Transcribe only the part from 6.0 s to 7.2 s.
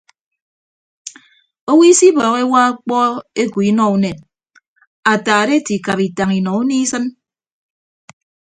itañ inọ unie isịn.